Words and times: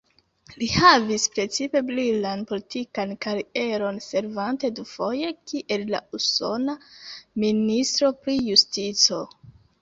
Li 0.59 0.67
havis 0.75 1.25
precipe 1.33 1.81
brilan 1.89 2.41
politikan 2.51 3.13
karieron, 3.25 3.99
servante 4.05 4.71
dufoje 4.79 5.29
kiel 5.51 5.85
la 5.97 6.01
usona 6.21 6.77
ministro 7.45 8.11
pri 8.25 8.37
justico. 8.49 9.23